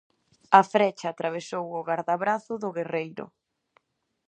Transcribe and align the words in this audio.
A 0.59 0.61
frecha 0.73 1.07
atravesou 1.09 1.65
o 1.79 1.85
gardabrazo 1.89 2.53
do 2.63 2.69
guerreiro. 2.77 3.25